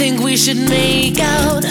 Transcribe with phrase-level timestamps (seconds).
[0.00, 1.62] think we should make out.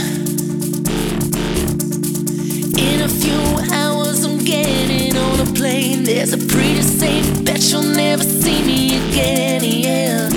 [2.78, 3.42] In a few
[3.74, 6.04] hours, I'm getting on a plane.
[6.04, 9.64] There's a pretty safe bet you'll never see me again.
[9.64, 10.30] Yeah.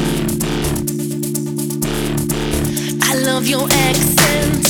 [3.02, 4.61] I love your accent.